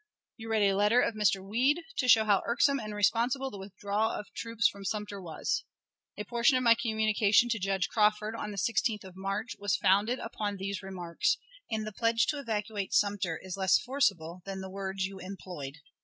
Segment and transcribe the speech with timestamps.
[0.37, 1.47] You read a letter of Mr.
[1.47, 5.63] Weed, to show how irksome and responsible the withdrawal of troops from Sumter was.
[6.17, 10.17] A portion of my communication to Judge Crawford, on the 16th of March, was founded
[10.17, 11.37] upon these remarks,
[11.69, 15.75] and the pledge to evacuate Sumter is less forcible than the words you employed.